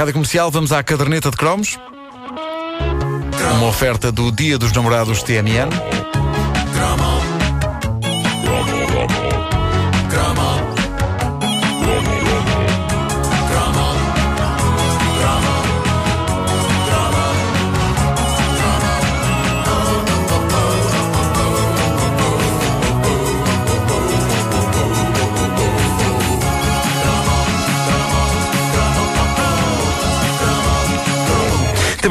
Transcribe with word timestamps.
Rádio 0.00 0.14
Comercial, 0.14 0.50
vamos 0.50 0.72
à 0.72 0.82
caderneta 0.82 1.30
de 1.30 1.36
cromos. 1.36 1.78
Uma 3.58 3.66
oferta 3.66 4.10
do 4.10 4.32
Dia 4.32 4.56
dos 4.56 4.72
Namorados 4.72 5.22
TMN. 5.22 5.68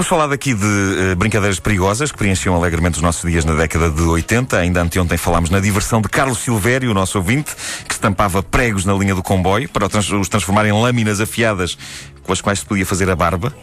Falado 0.09 0.33
aqui 0.33 0.55
de 0.55 0.65
uh, 0.65 1.15
brincadeiras 1.15 1.59
perigosas 1.59 2.11
que 2.11 2.17
preenchiam 2.17 2.55
alegremente 2.55 2.95
os 2.95 3.01
nossos 3.03 3.29
dias 3.29 3.45
na 3.45 3.53
década 3.53 3.91
de 3.91 4.01
80. 4.01 4.57
Ainda 4.57 4.81
anteontem 4.81 5.19
falámos 5.19 5.51
na 5.51 5.59
diversão 5.59 6.01
de 6.01 6.09
Carlos 6.09 6.39
Silvério, 6.39 6.89
o 6.89 6.95
nosso 6.95 7.19
ouvinte, 7.19 7.55
que 7.87 7.93
estampava 7.93 8.41
pregos 8.41 8.85
na 8.85 8.93
linha 8.95 9.13
do 9.13 9.21
comboio 9.21 9.69
para 9.69 9.85
os 9.85 10.27
transformar 10.27 10.65
em 10.65 10.71
lâminas 10.71 11.21
afiadas 11.21 11.77
com 12.23 12.33
as 12.33 12.41
quais 12.41 12.57
se 12.57 12.65
podia 12.65 12.87
fazer 12.87 13.07
a 13.07 13.15
barba. 13.15 13.53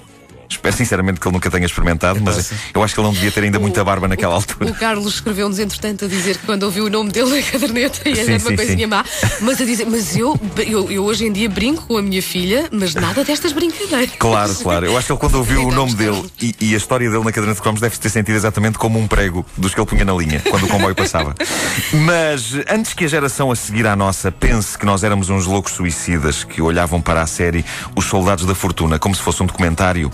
Espero 0.48 0.76
sinceramente 0.76 1.20
que 1.20 1.26
ele 1.26 1.34
nunca 1.34 1.50
tenha 1.50 1.66
experimentado, 1.66 2.20
mas 2.22 2.52
eu 2.74 2.82
acho 2.82 2.94
que 2.94 3.00
ele 3.00 3.06
não 3.06 3.14
devia 3.14 3.30
ter 3.30 3.44
ainda 3.44 3.58
muita 3.58 3.84
barba 3.84 4.08
naquela 4.08 4.34
altura. 4.34 4.70
O 4.70 4.74
Carlos 4.74 5.14
escreveu-nos, 5.14 5.58
entretanto, 5.58 6.04
a 6.04 6.08
dizer 6.08 6.38
que 6.38 6.46
quando 6.46 6.62
ouviu 6.64 6.86
o 6.86 6.90
nome 6.90 7.10
dele 7.10 7.40
na 7.40 7.42
caderneta 7.42 8.08
ia 8.08 8.16
Sim, 8.16 8.20
era 8.20 8.38
sim, 8.38 8.46
uma 8.46 8.56
coisinha 8.56 8.78
sim. 8.78 8.86
má, 8.86 9.04
mas 9.40 9.60
a 9.60 9.64
dizer, 9.64 9.86
mas 9.86 10.16
eu, 10.16 10.38
eu, 10.58 10.90
eu 10.90 11.04
hoje 11.04 11.26
em 11.26 11.32
dia 11.32 11.48
brinco 11.48 11.86
com 11.86 11.96
a 11.98 12.02
minha 12.02 12.22
filha, 12.22 12.68
mas 12.70 12.94
nada 12.94 13.24
destas 13.24 13.52
brincadeiras. 13.52 14.14
Claro, 14.18 14.54
claro. 14.56 14.86
Eu 14.86 14.96
acho 14.96 15.06
que 15.06 15.12
ele 15.12 15.20
quando 15.20 15.34
ouviu 15.36 15.66
o 15.66 15.72
nome 15.72 15.94
dele 15.94 16.24
e, 16.40 16.54
e 16.60 16.74
a 16.74 16.76
história 16.76 17.08
dele 17.10 17.24
na 17.24 17.32
caderneta 17.32 17.56
de 17.56 17.62
cromos 17.62 17.80
deve 17.80 17.96
ter 17.98 18.08
sentido 18.08 18.34
exatamente 18.34 18.78
como 18.78 18.98
um 18.98 19.06
prego 19.06 19.44
dos 19.56 19.74
que 19.74 19.80
ele 19.80 19.86
punha 19.86 20.04
na 20.04 20.14
linha 20.14 20.42
quando 20.48 20.64
o 20.64 20.68
comboio 20.68 20.94
passava. 20.94 21.34
Mas 21.92 22.54
antes 22.68 22.94
que 22.94 23.04
a 23.04 23.08
geração 23.08 23.50
a 23.50 23.56
seguir 23.56 23.86
à 23.86 23.96
nossa 23.96 24.30
pense 24.30 24.78
que 24.78 24.86
nós 24.86 25.02
éramos 25.02 25.30
uns 25.30 25.46
loucos 25.46 25.72
suicidas 25.72 26.44
que 26.44 26.60
olhavam 26.60 27.00
para 27.00 27.22
a 27.22 27.26
série 27.26 27.64
Os 27.94 28.06
Soldados 28.06 28.44
da 28.44 28.54
Fortuna 28.54 28.98
como 28.98 29.14
se 29.14 29.22
fosse 29.22 29.42
um 29.42 29.46
documentário, 29.46 30.10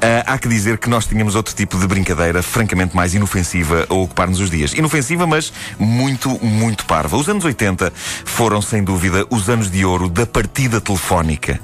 ah, 0.00 0.34
há 0.34 0.38
que 0.38 0.48
dizer 0.48 0.78
que 0.78 0.88
nós 0.88 1.06
tínhamos 1.06 1.34
outro 1.34 1.54
tipo 1.54 1.78
de 1.78 1.86
brincadeira 1.86 2.42
francamente 2.42 2.94
mais 2.94 3.14
inofensiva 3.14 3.86
a 3.88 3.94
ocupar-nos 3.94 4.40
os 4.40 4.50
dias. 4.50 4.72
Inofensiva, 4.72 5.26
mas 5.26 5.52
muito, 5.78 6.28
muito 6.44 6.84
parva. 6.84 7.16
Os 7.16 7.28
anos 7.28 7.44
80 7.44 7.92
foram, 8.24 8.60
sem 8.60 8.82
dúvida, 8.82 9.26
os 9.30 9.48
anos 9.48 9.70
de 9.70 9.84
ouro 9.84 10.08
da 10.08 10.26
partida 10.26 10.80
telefónica. 10.80 11.60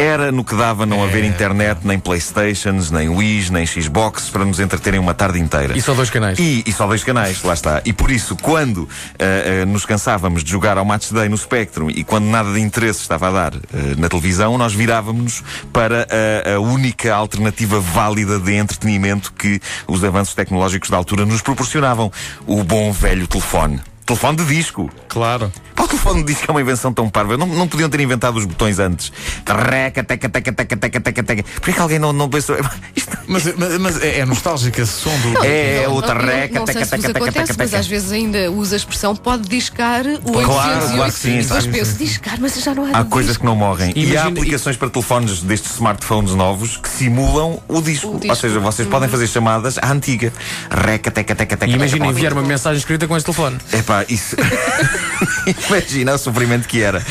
Era 0.00 0.32
no 0.32 0.42
que 0.42 0.54
dava 0.54 0.86
não 0.86 1.04
haver 1.04 1.24
internet, 1.24 1.80
nem 1.84 1.98
Playstations, 1.98 2.90
nem 2.90 3.10
Wii's, 3.10 3.50
nem 3.50 3.66
Xbox 3.66 4.30
para 4.30 4.46
nos 4.46 4.58
entreterem 4.58 4.98
uma 4.98 5.12
tarde 5.12 5.38
inteira. 5.38 5.76
E 5.76 5.82
só 5.82 5.92
dois 5.92 6.08
canais. 6.08 6.38
E, 6.38 6.64
e 6.66 6.72
só 6.72 6.86
dois 6.86 7.04
canais, 7.04 7.42
lá 7.42 7.52
está. 7.52 7.82
E 7.84 7.92
por 7.92 8.10
isso, 8.10 8.34
quando 8.34 8.88
ah, 9.18 9.62
ah, 9.62 9.66
nos 9.66 9.84
cansávamos 9.84 10.42
de 10.42 10.50
jogar 10.50 10.78
ao 10.78 10.86
Match 10.86 11.10
Day 11.12 11.28
no 11.28 11.36
Spectrum 11.36 11.90
e 11.90 12.02
quando 12.02 12.24
nada 12.24 12.50
de 12.50 12.60
interesse 12.60 13.02
estava 13.02 13.28
a 13.28 13.30
dar 13.30 13.54
ah, 13.54 13.60
na 13.98 14.08
televisão, 14.08 14.56
nós 14.56 14.72
virávamos 14.72 15.44
para 15.70 16.08
a, 16.08 16.54
a 16.54 16.60
única 16.60 17.14
alternativa 17.14 17.78
válida 17.78 18.38
de 18.38 18.54
entretenimento 18.54 19.34
que 19.34 19.60
os 19.86 20.02
avanços 20.02 20.34
tecnológicos 20.34 20.88
da 20.88 20.96
altura 20.96 21.26
nos 21.26 21.42
proporcionavam: 21.42 22.10
o 22.46 22.64
bom 22.64 22.90
velho 22.90 23.26
telefone. 23.26 23.82
Telefone 24.10 24.38
de 24.38 24.44
disco. 24.44 24.90
Claro. 25.06 25.52
Pá, 25.72 25.84
o 25.84 25.88
telefone 25.88 26.24
de 26.24 26.32
disco 26.34 26.44
é 26.48 26.50
uma 26.50 26.60
invenção 26.60 26.92
tão 26.92 27.08
parva. 27.08 27.36
Não, 27.36 27.46
não 27.46 27.68
podiam 27.68 27.88
ter 27.88 28.00
inventado 28.00 28.36
os 28.36 28.44
botões 28.44 28.80
antes. 28.80 29.12
Treca, 29.44 30.02
teca, 30.02 30.28
teca, 30.28 30.52
teca, 30.52 30.76
teca, 30.76 31.00
teca, 31.00 31.22
teca. 31.22 31.44
Por 31.60 31.72
que 31.72 31.80
alguém 31.80 32.00
não, 32.00 32.12
não 32.12 32.28
pensou? 32.28 32.56
Isto 32.96 33.16
Mas, 33.28 33.44
mas, 33.56 33.78
mas 33.78 34.02
é, 34.02 34.18
é 34.18 34.24
nostálgico 34.24 34.80
esse 34.80 34.92
som 34.92 35.16
do. 35.20 35.44
é 35.44 35.84
Não, 35.86 35.94
outra 35.94 36.14
reca, 36.14 36.60
teca, 36.62 36.84
teca, 36.84 36.86
teca, 36.86 37.18
acontece, 37.18 37.46
teca, 37.46 37.54
mas 37.58 37.70
teca. 37.70 37.78
às 37.78 37.86
vezes 37.86 38.10
ainda 38.10 38.50
usa 38.50 38.74
a 38.74 38.78
expressão 38.78 39.14
pode 39.14 39.48
discar 39.48 40.04
o 40.04 40.32
Claro, 40.32 40.50
808. 40.50 40.94
claro 40.96 41.12
que 41.12 41.18
sim, 41.18 41.38
depois 41.38 41.66
penso, 41.66 41.96
discar, 41.96 42.38
mas 42.40 42.54
já 42.60 42.74
não 42.74 42.86
há 42.86 42.98
Há 42.98 43.04
coisas 43.04 43.36
que 43.36 43.44
não 43.44 43.54
morrem. 43.54 43.92
E, 43.94 44.16
há 44.16 44.26
aplicações 44.26 44.76
para 44.76 44.90
telefones 44.90 45.42
destes 45.42 45.74
smartphones 45.74 46.34
novos 46.34 46.76
que 46.76 46.88
simulam 46.88 47.62
o 47.68 47.80
disco. 47.80 48.18
Ou 48.28 48.34
seja, 48.34 48.58
vocês 48.58 48.88
podem 48.88 49.08
fazer 49.08 49.28
chamadas 49.28 49.78
à 49.78 49.92
antiga. 49.92 50.32
Reca, 50.68 51.12
teca, 51.12 51.36
teca, 51.36 51.56
teca. 51.56 51.72
Imagina 51.72 52.06
teca, 52.06 52.10
enviar 52.10 52.32
uma 52.32 52.42
mensagem 52.42 52.78
escrita 52.78 53.06
com 53.06 53.16
este 53.16 53.26
telefone. 53.26 53.58
Epá, 54.00 54.04
isso. 54.12 54.36
Imagina 55.68 56.14
o 56.14 56.18
sofrimento 56.18 56.66
que 56.68 56.82
era. 56.82 57.02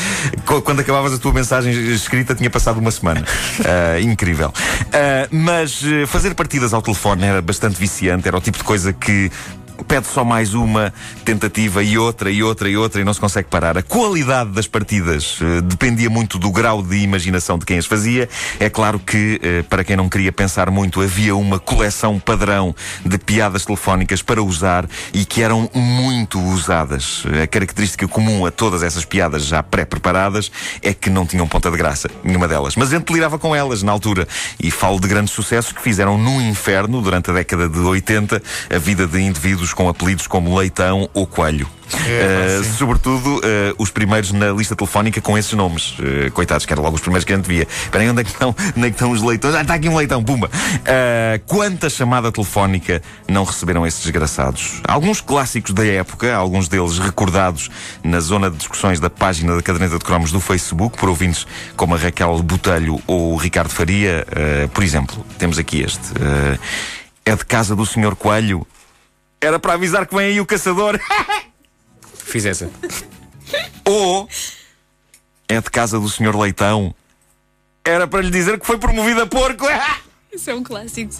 Qu- 0.46 0.62
Quando 0.62 0.80
acabavas 0.80 1.12
a 1.12 1.18
tua 1.18 1.32
mensagem 1.32 1.72
escrita, 1.92 2.34
tinha 2.34 2.50
passado 2.50 2.78
uma 2.78 2.90
semana. 2.90 3.24
Ah, 3.64 4.00
incrível. 4.00 4.52
Ah, 4.92 5.28
mas 5.30 5.82
eh, 5.84 6.06
fazer 6.06 6.34
partidas 6.34 6.72
ao 6.72 6.82
telefone 6.82 7.24
era 7.24 7.42
bastante 7.42 7.76
viciante, 7.78 8.26
era 8.28 8.36
o 8.36 8.40
tipo 8.40 8.58
de 8.58 8.64
coisa 8.64 8.92
que. 8.92 9.30
Pede 9.86 10.06
só 10.06 10.24
mais 10.24 10.54
uma 10.54 10.92
tentativa 11.24 11.82
e 11.82 11.98
outra 11.98 12.30
e 12.30 12.42
outra 12.42 12.68
e 12.68 12.76
outra 12.76 13.00
e 13.00 13.04
não 13.04 13.14
se 13.14 13.20
consegue 13.20 13.48
parar. 13.48 13.76
A 13.78 13.82
qualidade 13.82 14.50
das 14.50 14.66
partidas 14.66 15.38
eh, 15.40 15.60
dependia 15.60 16.10
muito 16.10 16.38
do 16.38 16.50
grau 16.50 16.82
de 16.82 16.96
imaginação 16.98 17.58
de 17.58 17.64
quem 17.64 17.78
as 17.78 17.86
fazia. 17.86 18.28
É 18.58 18.68
claro 18.68 18.98
que, 18.98 19.40
eh, 19.42 19.62
para 19.62 19.84
quem 19.84 19.96
não 19.96 20.08
queria 20.08 20.32
pensar 20.32 20.70
muito, 20.70 21.00
havia 21.00 21.34
uma 21.34 21.58
coleção 21.58 22.18
padrão 22.18 22.74
de 23.04 23.18
piadas 23.18 23.64
telefónicas 23.64 24.22
para 24.22 24.42
usar 24.42 24.88
e 25.12 25.24
que 25.24 25.42
eram 25.42 25.70
muito 25.74 26.40
usadas. 26.40 27.24
A 27.42 27.46
característica 27.46 28.06
comum 28.08 28.46
a 28.46 28.50
todas 28.50 28.82
essas 28.82 29.04
piadas 29.04 29.44
já 29.44 29.62
pré-preparadas 29.62 30.50
é 30.82 30.92
que 30.92 31.10
não 31.10 31.26
tinham 31.26 31.46
ponta 31.46 31.70
de 31.70 31.76
graça, 31.76 32.10
nenhuma 32.22 32.46
delas. 32.46 32.76
Mas 32.76 32.92
a 32.92 32.96
gente 32.96 33.06
delirava 33.06 33.38
com 33.38 33.54
elas 33.54 33.82
na 33.82 33.92
altura. 33.92 34.26
E 34.62 34.70
falo 34.70 35.00
de 35.00 35.08
grandes 35.08 35.32
sucessos 35.32 35.72
que 35.72 35.80
fizeram 35.80 36.18
no 36.18 36.40
inferno, 36.40 37.00
durante 37.00 37.30
a 37.30 37.34
década 37.34 37.68
de 37.68 37.78
80, 37.78 38.42
a 38.74 38.78
vida 38.78 39.06
de 39.06 39.20
indivíduos 39.20 39.69
com 39.72 39.88
apelidos 39.88 40.26
como 40.26 40.56
Leitão 40.56 41.08
ou 41.14 41.26
Coelho. 41.26 41.68
É, 42.06 42.60
Uh, 42.60 42.64
sobretudo 42.76 43.38
uh, 43.38 43.40
os 43.78 43.90
primeiros 43.90 44.32
na 44.32 44.50
lista 44.50 44.76
telefónica 44.76 45.20
com 45.20 45.36
esses 45.36 45.52
nomes. 45.52 45.98
Uh, 45.98 46.30
coitados, 46.32 46.64
que 46.64 46.72
eram 46.72 46.82
logo 46.82 46.96
os 46.96 47.00
primeiros 47.00 47.24
que 47.24 47.32
a 47.32 47.36
gente 47.36 47.46
via. 47.46 47.66
Espera 47.68 48.04
aí, 48.04 48.10
onde 48.10 48.20
é 48.20 48.24
que 48.24 48.30
estão, 48.30 48.54
onde 48.76 48.86
é 48.86 48.90
que 48.90 48.96
estão 48.96 49.10
os 49.10 49.22
leitões? 49.22 49.54
Ah, 49.54 49.62
está 49.62 49.74
aqui 49.74 49.88
um 49.88 49.96
leitão, 49.96 50.22
pumba! 50.22 50.50
Quanta 51.46 51.90
chamada 51.90 52.30
telefónica 52.30 53.02
não 53.28 53.44
receberam 53.44 53.86
esses 53.86 54.02
desgraçados? 54.02 54.80
Alguns 54.86 55.20
clássicos 55.20 55.72
da 55.72 55.84
época, 55.84 56.34
alguns 56.34 56.68
deles 56.68 56.98
recordados 56.98 57.70
na 58.02 58.20
zona 58.20 58.50
de 58.50 58.56
discussões 58.56 59.00
da 59.00 59.10
página 59.10 59.56
da 59.56 59.62
caderneta 59.62 59.98
de 59.98 60.04
cromos 60.04 60.32
do 60.32 60.40
Facebook, 60.40 60.98
por 60.98 61.08
ouvintes 61.08 61.46
como 61.76 61.94
a 61.94 61.98
Raquel 61.98 62.42
Botelho 62.42 63.00
ou 63.06 63.34
o 63.34 63.36
Ricardo 63.36 63.70
Faria. 63.70 64.26
Por 64.72 64.84
exemplo, 64.84 65.24
temos 65.38 65.58
aqui 65.58 65.82
este. 65.82 66.00
É 67.24 67.34
de 67.34 67.44
casa 67.44 67.74
do 67.74 67.84
Sr. 67.84 68.14
Coelho. 68.16 68.66
Era 69.40 69.58
para 69.58 69.74
avisar 69.74 70.06
que 70.06 70.14
vem 70.14 70.26
aí 70.26 70.40
o 70.40 70.46
caçador. 70.46 71.00
Fiz 72.14 72.44
essa. 72.44 72.70
Ou 73.84 74.28
é 75.48 75.60
de 75.60 75.70
casa 75.70 75.98
do 75.98 76.08
Sr. 76.08 76.36
Leitão. 76.38 76.94
Era 77.84 78.06
para 78.06 78.20
lhe 78.20 78.30
dizer 78.30 78.60
que 78.60 78.66
foi 78.66 78.78
promovido 78.78 79.22
a 79.22 79.26
porco. 79.26 79.66
Isso 80.32 80.50
é 80.50 80.54
um 80.54 80.62
clássico. 80.62 81.12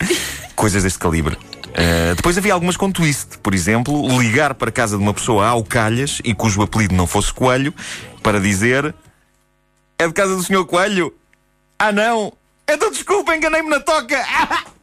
Coisas 0.54 0.84
deste 0.84 0.98
calibre. 0.98 1.36
Uh, 1.70 2.14
depois 2.14 2.36
havia 2.38 2.52
algumas 2.52 2.76
com 2.76 2.92
twist. 2.92 3.38
Por 3.38 3.54
exemplo, 3.54 4.06
ligar 4.20 4.54
para 4.54 4.70
casa 4.70 4.96
de 4.96 5.02
uma 5.02 5.14
pessoa 5.14 5.48
ao 5.48 5.64
calhas 5.64 6.20
e 6.22 6.34
cujo 6.34 6.62
apelido 6.62 6.94
não 6.94 7.06
fosse 7.06 7.32
Coelho 7.32 7.74
para 8.22 8.38
dizer: 8.40 8.94
É 9.98 10.06
de 10.06 10.12
casa 10.12 10.36
do 10.36 10.42
Sr. 10.42 10.64
Coelho? 10.64 11.12
Ah, 11.78 11.90
não! 11.90 12.32
Então 12.68 12.90
desculpa, 12.90 13.34
enganei-me 13.34 13.68
na 13.68 13.80
toca! 13.80 14.16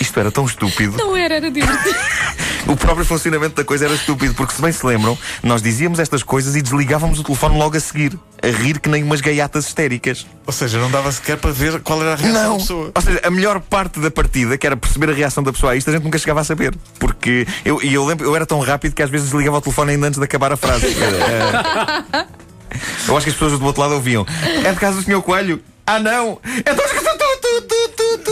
Isto 0.00 0.20
era 0.20 0.30
tão 0.30 0.44
estúpido. 0.44 0.96
Não 0.96 1.16
era, 1.16 1.36
era 1.36 1.50
divertido. 1.50 1.98
O 2.66 2.74
próprio 2.76 3.04
funcionamento 3.04 3.56
da 3.56 3.64
coisa 3.64 3.84
era 3.84 3.94
estúpido, 3.94 4.34
porque 4.34 4.54
se 4.54 4.62
bem 4.62 4.72
se 4.72 4.84
lembram, 4.86 5.18
nós 5.42 5.60
dizíamos 5.60 5.98
estas 5.98 6.22
coisas 6.22 6.56
e 6.56 6.62
desligávamos 6.62 7.18
o 7.20 7.22
telefone 7.22 7.58
logo 7.58 7.76
a 7.76 7.80
seguir, 7.80 8.18
a 8.42 8.46
rir 8.46 8.80
que 8.80 8.88
nem 8.88 9.02
umas 9.02 9.20
gaiatas 9.20 9.66
histéricas. 9.66 10.26
Ou 10.46 10.52
seja, 10.52 10.78
não 10.78 10.90
dava 10.90 11.12
sequer 11.12 11.36
para 11.36 11.50
ver 11.50 11.80
qual 11.80 12.00
era 12.00 12.14
a 12.14 12.16
reação 12.16 12.52
da 12.52 12.58
pessoa. 12.58 12.92
Ou 12.94 13.02
seja, 13.02 13.20
a 13.22 13.30
melhor 13.30 13.60
parte 13.60 14.00
da 14.00 14.10
partida, 14.10 14.56
que 14.56 14.66
era 14.66 14.78
perceber 14.78 15.10
a 15.10 15.12
reação 15.12 15.42
da 15.42 15.52
pessoa 15.52 15.72
a 15.72 15.76
isto, 15.76 15.90
a 15.90 15.92
gente 15.92 16.04
nunca 16.04 16.16
chegava 16.16 16.40
a 16.40 16.44
saber. 16.44 16.74
Porque 16.98 17.46
eu, 17.66 17.82
e 17.82 17.92
eu 17.92 18.04
lembro, 18.06 18.26
eu 18.26 18.34
era 18.34 18.46
tão 18.46 18.60
rápido 18.60 18.94
que 18.94 19.02
às 19.02 19.10
vezes 19.10 19.26
desligava 19.26 19.58
o 19.58 19.60
telefone 19.60 19.92
ainda 19.92 20.06
antes 20.06 20.18
de 20.18 20.24
acabar 20.24 20.50
a 20.50 20.56
frase. 20.56 20.86
Eu 23.06 23.16
acho 23.16 23.24
que 23.24 23.30
as 23.30 23.36
pessoas 23.36 23.56
do 23.56 23.64
outro 23.64 23.82
lado 23.82 23.94
ouviam. 23.94 24.26
É 24.64 24.72
de 24.72 24.80
casa 24.80 25.00
do 25.00 25.02
Sr. 25.04 25.22
Coelho? 25.22 25.62
Ah, 25.86 26.00
não! 26.00 26.40
É 26.64 26.72
de 26.72 26.80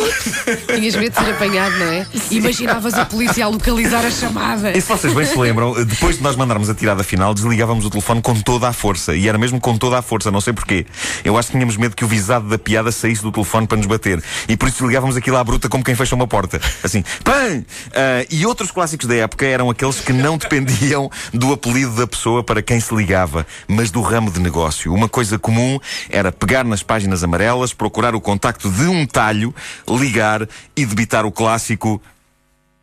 Tinhas 0.74 0.94
medo 0.96 1.12
de 1.12 1.24
ser 1.24 1.30
apanhado, 1.32 1.78
não 1.78 1.86
é? 1.86 2.06
Imaginavas 2.30 2.94
a 2.94 3.04
polícia 3.04 3.44
a 3.44 3.48
localizar 3.48 4.04
a 4.04 4.10
chamada. 4.10 4.76
E 4.76 4.80
se 4.80 4.88
vocês 4.88 5.12
bem 5.12 5.26
se 5.26 5.36
lembram, 5.38 5.72
depois 5.84 6.16
de 6.16 6.22
nós 6.22 6.36
mandarmos 6.36 6.68
a 6.68 6.74
tirada 6.74 7.02
final, 7.02 7.34
desligávamos 7.34 7.84
o 7.84 7.90
telefone 7.90 8.20
com 8.20 8.34
toda 8.40 8.68
a 8.68 8.72
força. 8.72 9.14
E 9.14 9.28
era 9.28 9.38
mesmo 9.38 9.60
com 9.60 9.76
toda 9.76 9.98
a 9.98 10.02
força, 10.02 10.30
não 10.30 10.40
sei 10.40 10.52
porquê. 10.52 10.86
Eu 11.24 11.36
acho 11.38 11.48
que 11.48 11.52
tínhamos 11.52 11.76
medo 11.76 11.94
que 11.94 12.04
o 12.04 12.08
visado 12.08 12.48
da 12.48 12.58
piada 12.58 12.90
saísse 12.92 13.22
do 13.22 13.32
telefone 13.32 13.66
para 13.66 13.76
nos 13.76 13.86
bater. 13.86 14.22
E 14.48 14.56
por 14.56 14.68
isso 14.68 14.78
desligávamos 14.78 15.16
aquilo 15.16 15.36
à 15.36 15.44
bruta 15.44 15.68
como 15.68 15.84
quem 15.84 15.94
fecha 15.94 16.14
uma 16.14 16.26
porta. 16.26 16.60
Assim, 16.82 17.04
pã! 17.24 17.64
Ah, 17.94 18.24
e 18.30 18.46
outros 18.46 18.70
clássicos 18.70 19.06
da 19.06 19.14
época 19.14 19.46
eram 19.46 19.70
aqueles 19.70 20.00
que 20.00 20.12
não 20.12 20.36
dependiam 20.36 21.10
do 21.32 21.52
apelido 21.52 21.92
da 21.92 22.06
pessoa 22.06 22.42
para 22.42 22.62
quem 22.62 22.80
se 22.80 22.94
ligava, 22.94 23.46
mas 23.68 23.90
do 23.90 24.00
ramo 24.00 24.30
de 24.30 24.40
negócio. 24.40 24.92
Uma 24.92 25.08
coisa 25.08 25.38
comum 25.38 25.78
era 26.08 26.32
pegar 26.32 26.64
nas 26.64 26.82
páginas 26.82 27.22
amarelas, 27.22 27.72
procurar 27.72 28.14
o 28.14 28.20
contacto 28.20 28.70
de 28.70 28.84
um 28.84 29.06
talho, 29.06 29.54
ligar 29.96 30.48
e 30.76 30.86
debitar 30.86 31.24
o 31.26 31.32
clássico 31.32 32.02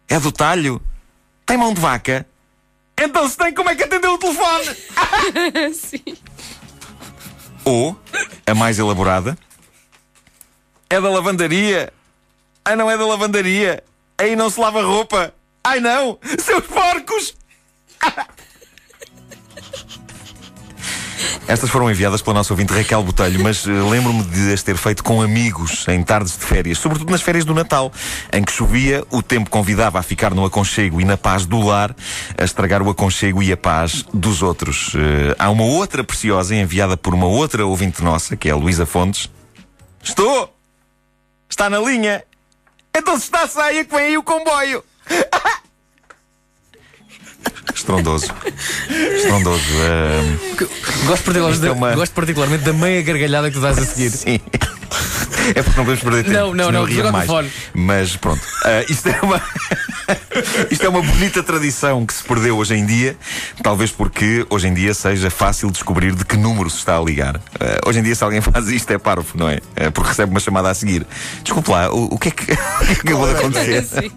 é 0.07 0.19
do 0.19 0.31
talho? 0.31 0.81
Tem 1.45 1.57
mão 1.57 1.73
de 1.73 1.81
vaca? 1.81 2.25
Então 2.99 3.27
se 3.29 3.37
tem, 3.37 3.53
como 3.53 3.69
é 3.69 3.75
que 3.75 3.83
atendeu 3.83 4.13
o 4.13 4.17
telefone? 4.17 4.75
Sim. 5.73 6.17
Ou, 7.63 7.99
a 8.45 8.55
mais 8.55 8.79
elaborada, 8.79 9.37
é 10.89 10.99
da 10.99 11.09
lavandaria. 11.09 11.93
Ai, 12.65 12.75
não 12.75 12.89
é 12.89 12.97
da 12.97 13.05
lavandaria. 13.05 13.83
Aí 14.17 14.35
não 14.35 14.49
se 14.49 14.59
lava 14.59 14.81
roupa. 14.81 15.33
Ai, 15.63 15.79
não. 15.79 16.19
Seus 16.39 16.65
porcos. 16.65 17.35
Estas 21.49 21.71
foram 21.71 21.89
enviadas 21.89 22.21
pela 22.21 22.35
nossa 22.35 22.53
ouvinte 22.53 22.71
Raquel 22.71 23.01
Botelho, 23.01 23.41
mas 23.41 23.65
eh, 23.65 23.71
lembro-me 23.71 24.21
de 24.21 24.53
as 24.53 24.61
ter 24.61 24.77
feito 24.77 25.03
com 25.03 25.19
amigos 25.19 25.83
em 25.87 26.03
tardes 26.03 26.37
de 26.37 26.45
férias, 26.45 26.77
sobretudo 26.77 27.09
nas 27.09 27.23
férias 27.23 27.43
do 27.43 27.55
Natal, 27.55 27.91
em 28.31 28.43
que 28.43 28.51
chovia, 28.51 29.03
o 29.09 29.23
tempo 29.23 29.49
convidava 29.49 29.97
a 29.97 30.03
ficar 30.03 30.31
no 30.35 30.45
aconchego 30.45 31.01
e 31.01 31.05
na 31.05 31.17
paz 31.17 31.47
do 31.47 31.59
lar, 31.59 31.95
a 32.37 32.43
estragar 32.43 32.83
o 32.83 32.89
aconchego 32.91 33.41
e 33.41 33.51
a 33.51 33.57
paz 33.57 34.05
dos 34.13 34.43
outros. 34.43 34.93
Eh, 34.93 35.35
há 35.39 35.49
uma 35.49 35.63
outra 35.63 36.03
preciosa 36.03 36.53
enviada 36.53 36.95
por 36.95 37.15
uma 37.15 37.25
outra 37.25 37.65
ouvinte 37.65 38.03
nossa, 38.03 38.37
que 38.37 38.47
é 38.47 38.51
a 38.51 38.55
Luísa 38.55 38.85
Fontes. 38.85 39.27
Estou! 40.03 40.55
Está 41.49 41.67
na 41.67 41.79
linha! 41.79 42.23
Então 42.95 43.17
se 43.17 43.23
está 43.23 43.47
saia 43.47 43.83
que 43.83 43.95
vem 43.95 44.05
aí 44.05 44.17
o 44.19 44.21
comboio! 44.21 44.83
Estrondoso. 47.79 48.27
Estrondoso. 49.15 49.63
eh, 49.83 50.37
Gosto 51.05 51.23
particularmente, 51.23 51.65
é 51.67 51.71
uma- 51.71 51.89
da, 51.89 51.95
gosto 51.95 52.11
particularmente 52.13 52.63
da 52.65 52.73
meia 52.73 53.01
gargalhada 53.01 53.47
que 53.49 53.55
tu 53.55 53.61
dás 53.61 53.77
a 53.77 53.85
seguir. 53.85 54.09
Sim. 54.11 54.39
É 55.55 55.63
porque 55.63 55.77
não 55.77 55.85
podemos 55.85 55.99
perder 56.01 56.23
tempo. 56.25 56.33
Não, 56.35 56.53
não, 56.53 56.71
não, 56.71 56.79
eu 56.81 56.85
ria 56.85 57.03
desliga 57.03 57.09
o 57.09 57.27
mais. 57.27 57.51
Mas 57.73 58.15
pronto. 58.17 58.41
Ah, 58.65 58.83
isto, 58.89 59.07
é 59.07 59.19
uma... 59.21 59.41
isto 60.69 60.85
é 60.85 60.89
uma 60.89 61.01
bonita 61.01 61.41
tradição 61.43 62.05
que 62.05 62.13
se 62.13 62.23
perdeu 62.23 62.57
hoje 62.57 62.75
em 62.75 62.85
dia. 62.85 63.17
Talvez 63.61 63.91
porque 63.91 64.45
hoje 64.49 64.67
em 64.67 64.73
dia 64.73 64.93
seja 64.93 65.29
fácil 65.29 65.71
descobrir 65.71 66.13
de 66.15 66.25
que 66.25 66.37
número 66.37 66.69
se 66.69 66.77
está 66.77 66.97
a 66.97 67.01
ligar. 67.01 67.39
Ah, 67.59 67.79
hoje 67.87 67.99
em 67.99 68.03
dia, 68.03 68.15
se 68.15 68.23
alguém 68.23 68.41
faz 68.41 68.67
isto, 68.69 68.91
é 68.91 68.97
parvo, 68.97 69.27
não 69.35 69.49
é? 69.49 69.59
É 69.75 69.89
porque 69.89 70.09
recebe 70.09 70.31
uma 70.31 70.39
chamada 70.39 70.69
a 70.69 70.73
seguir. 70.73 71.05
Desculpe 71.43 71.71
lá, 71.71 71.91
o, 71.91 72.15
o 72.15 72.17
que 72.17 72.29
é 72.29 72.31
que, 72.31 72.51
é 72.51 72.55
acabou 72.91 73.27
de 73.27 73.35
acontecer? 73.35 73.83
Sim. 73.83 74.11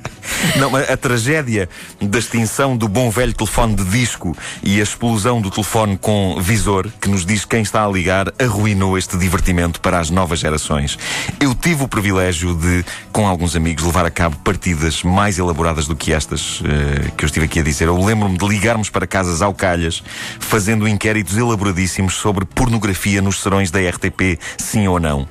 Não, 0.57 0.71
mas 0.71 0.89
a 0.91 0.97
tragédia 0.97 1.69
da 2.01 2.19
extinção 2.19 2.77
do 2.77 2.89
bom 2.89 3.11
velho 3.11 3.33
telefone 3.33 3.75
de 3.75 3.85
disco 3.85 4.37
e 4.63 4.81
a 4.81 4.83
explosão 4.83 5.41
do 5.41 5.51
telefone 5.51 5.97
com 5.97 6.41
visor, 6.41 6.91
que 7.01 7.09
nos 7.09 7.25
diz 7.25 7.45
quem 7.45 7.63
está 7.63 7.85
a 7.85 7.89
ligar, 7.89 8.33
arruinou 8.39 8.97
este 8.97 9.17
divertimento 9.17 9.81
para 9.81 9.99
as 9.99 10.11
novas 10.11 10.41
gerações. 10.41 10.99
Eu 11.41 11.55
tive 11.55 11.85
o 11.85 11.89
privilégio 11.89 12.55
de, 12.55 12.85
com 13.13 13.27
alguns 13.27 13.57
amigos, 13.57 13.85
levar 13.85 14.05
a 14.05 14.11
cabo 14.11 14.37
partidas 14.39 15.03
mais 15.03 15.39
elaboradas 15.39 15.87
do 15.87 15.97
que 15.97 16.12
estas 16.13 16.63
eh, 16.65 17.11
que 17.17 17.25
eu 17.25 17.27
estive 17.27 17.47
aqui 17.47 17.61
a 17.61 17.63
dizer. 17.63 17.89
Eu 17.89 17.97
lembro-me 18.03 18.37
de 18.39 18.47
ligarmos 18.47 18.89
para 18.91 19.07
casas 19.07 19.43
ao 19.43 19.53
calhas, 19.55 20.03
fazendo 20.39 20.87
inquéritos 20.87 21.37
elaboradíssimos 21.37 22.15
sobre 22.15 22.45
pornografia 22.45 23.21
nos 23.23 23.41
serões 23.41 23.71
da 23.71 23.81
RTP, 23.81 24.39
sim 24.59 24.87
ou 24.89 25.01
não. 25.01 25.23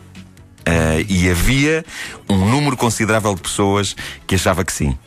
Uh, 0.61 1.03
e 1.09 1.29
havia 1.29 1.83
um 2.29 2.37
número 2.49 2.77
considerável 2.77 3.33
de 3.33 3.41
pessoas 3.41 3.95
que 4.27 4.35
achava 4.35 4.63
que 4.63 4.71
sim. 4.71 4.97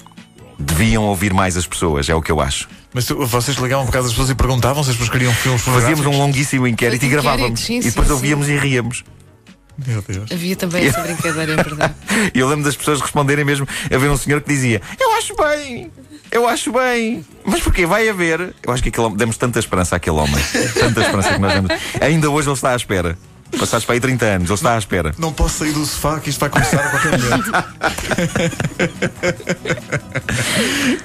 Deviam 0.58 1.04
ouvir 1.04 1.32
mais 1.32 1.56
as 1.56 1.66
pessoas, 1.66 2.08
é 2.08 2.14
o 2.14 2.20
que 2.22 2.30
eu 2.32 2.40
acho. 2.40 2.68
Mas 2.92 3.06
tu- 3.06 3.24
vocês 3.26 3.56
ligavam 3.56 3.84
para 3.86 3.92
casa 3.94 4.04
das 4.04 4.12
pessoas 4.12 4.30
e 4.30 4.34
perguntavam 4.34 4.82
se 4.84 4.90
as 4.90 4.96
pessoas 4.96 5.10
queriam 5.10 5.32
filmes 5.32 5.62
Fazíamos 5.62 6.06
um 6.06 6.16
longuíssimo 6.16 6.66
inquérito 6.66 7.04
e 7.04 7.08
gravávamos. 7.08 7.60
sim, 7.60 7.78
e 7.78 7.82
depois 7.82 8.06
sim, 8.06 8.12
ouvíamos 8.14 8.48
e 8.48 8.56
ríamos. 8.56 9.04
Meu 9.86 10.02
Deus. 10.02 10.30
Havia 10.30 10.56
também 10.56 10.86
essa 10.86 11.00
brincadeira, 11.00 11.52
é 11.52 11.56
verdade. 11.56 11.94
E 12.32 12.38
eu 12.38 12.48
lembro 12.48 12.64
das 12.64 12.76
pessoas 12.76 13.00
responderem 13.00 13.44
mesmo. 13.44 13.66
Haver 13.92 14.10
um 14.10 14.16
senhor 14.16 14.40
que 14.40 14.48
dizia: 14.48 14.80
Eu 15.00 15.12
acho 15.16 15.34
bem, 15.36 15.90
eu 16.30 16.48
acho 16.48 16.72
bem. 16.72 17.24
Mas 17.44 17.60
porquê? 17.60 17.84
Vai 17.84 18.08
haver. 18.08 18.54
Eu 18.62 18.72
acho 18.72 18.82
que 18.82 18.88
aquele 18.88 19.06
homem, 19.06 19.18
demos 19.18 19.36
tanta 19.36 19.58
esperança 19.58 19.96
àquele 19.96 20.16
homem. 20.16 20.42
Tanta 20.78 21.00
esperança 21.00 21.34
que 21.34 21.40
nós 21.40 21.52
demos. 21.52 21.70
Ainda 22.00 22.30
hoje 22.30 22.48
ele 22.48 22.54
está 22.54 22.70
à 22.70 22.76
espera. 22.76 23.18
Passados 23.58 23.84
para 23.84 23.94
aí 23.94 24.00
30 24.00 24.24
anos, 24.24 24.48
ele 24.50 24.54
está 24.54 24.74
à 24.74 24.78
espera. 24.78 25.14
Não 25.18 25.32
posso 25.32 25.58
sair 25.58 25.72
do 25.72 25.84
sofá 25.86 26.18
que 26.20 26.30
isto 26.30 26.40
vai 26.40 26.48
começar 26.50 26.76
a 26.80 26.88
qualquer 26.90 27.18
momento. 27.18 27.52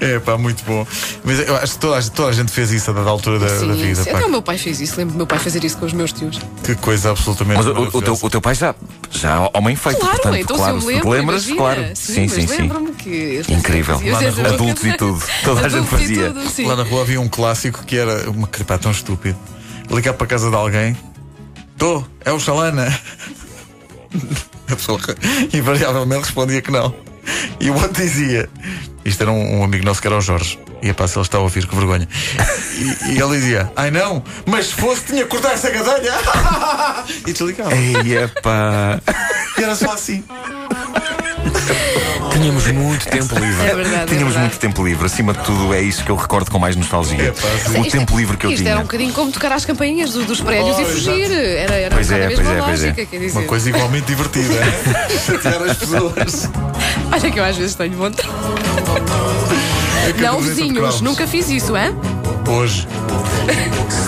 é 0.00 0.18
pá, 0.20 0.36
muito 0.38 0.64
bom. 0.64 0.86
Mas 1.24 1.40
eu 1.46 1.56
acho 1.56 1.74
que 1.74 1.78
toda 1.78 1.98
a, 1.98 2.02
toda 2.02 2.28
a 2.28 2.32
gente 2.32 2.50
fez 2.52 2.70
isso 2.70 2.90
a 2.90 2.94
dada 2.94 3.08
altura 3.10 3.38
da, 3.38 3.46
da 3.46 3.58
Sim, 3.58 3.72
vida. 3.74 4.02
sim. 4.02 4.10
pá. 4.10 4.18
Até 4.18 4.26
o 4.26 4.30
meu 4.30 4.42
pai 4.42 4.58
fez 4.58 4.80
isso. 4.80 4.96
Lembro 4.96 5.14
do 5.14 5.16
meu 5.18 5.26
pai 5.26 5.38
fazer 5.38 5.64
isso 5.64 5.76
com 5.78 5.86
os 5.86 5.92
meus 5.92 6.12
tios. 6.12 6.38
Que 6.64 6.74
coisa 6.76 7.10
absolutamente. 7.10 7.58
Mas 7.58 7.66
o, 7.66 7.98
o 7.98 8.02
teu, 8.02 8.18
o 8.20 8.30
teu 8.30 8.40
pai 8.40 8.54
já, 8.54 8.74
já 9.10 9.48
homem 9.54 9.76
feito, 9.76 9.98
Claro, 10.00 10.12
portanto, 10.16 10.36
então 10.36 10.56
claro, 10.56 10.80
se 10.80 10.86
eu 10.86 10.92
lembro, 10.92 11.10
lembras, 11.10 11.48
imagina. 11.48 11.56
claro. 11.56 11.82
Sim, 11.94 12.28
sim, 12.28 12.46
sim. 12.46 12.56
lembro-me 12.62 12.92
que. 12.92 13.42
Incrível. 13.48 13.96
fazia 13.96 14.12
Lá 14.12 14.20
na 14.20 14.26
essa 14.28 14.36
rua. 14.36 14.44
boca. 14.50 14.54
Adultos 14.62 14.84
e 14.84 14.92
tudo. 14.96 15.22
Toda 15.44 15.66
a 15.66 15.68
gente 15.68 15.86
fazia. 15.88 16.32
tudo. 16.32 16.68
Lá 16.68 16.76
na 16.76 16.82
rua 16.82 17.02
havia 17.02 17.20
um 17.20 17.28
clássico 17.28 17.84
que 17.84 17.96
era 17.96 18.30
uma 18.30 18.46
crepá 18.46 18.78
tão 18.78 18.90
estúpido. 18.90 19.38
Ligar 19.90 20.14
para 20.14 20.24
a 20.24 20.28
casa 20.28 20.50
de 20.50 20.56
alguém. 20.56 20.96
Tô, 21.80 22.04
é 22.26 22.30
o 22.30 22.38
Xalana. 22.38 22.86
A 24.70 24.76
pessoa 24.76 25.00
invariavelmente 25.50 26.24
respondia 26.24 26.60
que 26.60 26.70
não. 26.70 26.94
E 27.58 27.70
o 27.70 27.74
outro 27.74 28.02
dizia. 28.02 28.50
Isto 29.02 29.22
era 29.22 29.32
um, 29.32 29.60
um 29.60 29.64
amigo 29.64 29.82
nosso 29.82 29.98
que 30.02 30.06
era 30.06 30.18
o 30.18 30.20
Jorge. 30.20 30.58
E 30.82 30.90
a 30.90 31.08
se 31.08 31.16
ele 31.16 31.22
está 31.22 31.38
a 31.38 31.40
ouvir, 31.40 31.66
que 31.66 31.74
vergonha. 31.74 32.06
E, 32.76 33.12
e 33.12 33.18
ele 33.18 33.38
dizia: 33.38 33.72
Ai 33.74 33.90
não, 33.90 34.22
mas 34.44 34.66
se 34.66 34.74
fosse, 34.74 35.06
tinha 35.06 35.22
que 35.22 35.30
cortar 35.30 35.54
essa 35.54 35.70
gadelha. 35.70 36.12
E 37.26 37.32
desligava. 37.32 37.74
Ei, 37.74 38.18
epá. 38.18 39.00
E 39.58 39.62
era 39.62 39.74
só 39.74 39.92
assim. 39.92 40.22
Tínhamos 42.40 42.66
muito 42.72 43.06
tempo 43.06 43.34
livre. 43.38 43.66
É 43.66 43.74
verdade. 43.74 43.96
é 44.02 44.06
Tínhamos 44.06 44.32
verdade. 44.34 44.38
muito 44.40 44.58
tempo 44.58 44.84
livre. 44.84 45.04
Acima 45.06 45.32
de 45.34 45.44
tudo, 45.44 45.74
é 45.74 45.82
isso 45.82 46.02
que 46.02 46.10
eu 46.10 46.16
recordo 46.16 46.50
com 46.50 46.58
mais 46.58 46.74
nostalgia. 46.74 47.24
Epá, 47.28 47.48
sim. 47.58 47.78
o 47.78 47.82
Isto- 47.82 47.90
tempo 47.98 48.16
livre 48.18 48.36
que 48.38 48.46
eu 48.46 48.50
Isto 48.50 48.60
tinha. 48.60 48.70
era 48.72 48.80
um 48.80 48.84
bocadinho 48.84 49.12
como 49.12 49.30
tocar 49.30 49.52
às 49.52 49.64
campainhas 49.66 50.12
do- 50.12 50.24
dos 50.24 50.40
prédios 50.40 50.76
Oh, 50.78 50.80
e 50.80 50.84
fugir. 50.86 51.30
Era, 51.30 51.74
era 51.74 51.94
Pois 51.94 52.10
um 52.10 52.14
é, 52.14 52.18
mesma 52.28 52.36
pois 52.44 52.48
é, 52.48 52.62
pois 52.62 52.82
é. 52.82 52.86
lógica, 52.88 53.18
dizer. 53.18 53.38
Uma 53.38 53.46
coisa 53.46 53.68
igualmente 53.68 54.06
divertida. 54.06 54.54
Chatear 55.26 55.62
as 55.62 55.76
pessoas. 55.76 56.50
Olha 57.12 57.30
que 57.30 57.38
eu 57.38 57.44
às 57.44 57.56
vezes 57.56 57.74
tenho 57.74 57.92
vontade. 57.96 58.28
É 60.08 60.20
Não, 60.22 60.40
vizinhos, 60.40 61.00
nunca 61.02 61.26
fiz 61.26 61.48
isso, 61.50 61.74
hã? 61.76 61.92
Hoje 62.48 62.88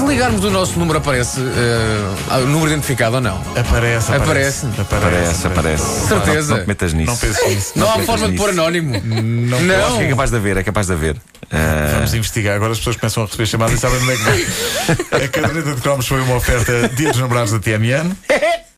Se 0.02 0.08
ligarmos 0.08 0.40
do 0.40 0.50
nosso 0.50 0.76
número, 0.80 0.98
aparece 0.98 1.38
o 1.40 2.46
número 2.46 2.72
identificado 2.72 3.16
ou 3.16 3.20
não? 3.20 3.40
aparece. 3.56 4.12
Aparece. 4.12 4.66
Aparece, 4.80 5.46
aparece. 5.46 5.84
Certeza. 6.08 6.48
Não, 6.50 6.56
não 6.56 6.64
te 6.64 6.68
metas 6.68 6.92
nisso. 6.92 7.10
Não 7.10 7.16
penses 7.16 7.46
nisso. 7.48 7.72
Não, 7.76 7.88
há 7.88 7.92
penses 7.92 8.06
forma 8.06 8.26
de 8.26 8.32
nisso. 8.32 8.42
pôr 8.44 8.50
anónimo. 8.50 9.00
Não, 9.04 9.58
Eu 9.60 9.64
Não. 9.64 9.86
acho 9.86 9.98
que 9.98 10.02
é 10.04 10.08
capaz 10.08 10.30
de 10.30 10.36
haver, 10.36 10.56
é 10.56 10.62
capaz 10.64 10.86
de 10.88 10.92
haver. 10.92 11.16
Ah, 11.52 11.90
Vamos 11.94 12.14
investigar. 12.14 12.56
Agora 12.56 12.72
as 12.72 12.78
pessoas 12.78 12.96
começam 12.96 13.22
a 13.22 13.26
receber 13.26 13.46
chamadas 13.46 13.74
e 13.76 13.78
sabem 13.78 13.98
onde 14.02 14.10
é 14.12 14.16
que 14.16 14.22
vai. 14.24 15.22
A 15.24 15.28
caderneta 15.28 15.74
de 15.74 15.80
cromos 15.80 16.08
foi 16.08 16.20
uma 16.20 16.34
oferta 16.34 16.88
Dia 16.96 17.10
dos 17.10 17.20
Namorados 17.20 17.52
da 17.52 17.60
TMN. 17.60 18.12